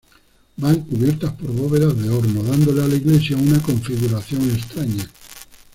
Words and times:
Van 0.57 0.79
cubiertas 0.83 1.33
por 1.33 1.51
bóvedas 1.51 1.95
de 1.95 2.09
horno, 2.09 2.41
dándole 2.41 2.81
a 2.83 2.87
la 2.87 2.95
iglesia 2.95 3.37
una 3.37 3.61
configuración 3.61 4.49
extraña. 4.49 5.07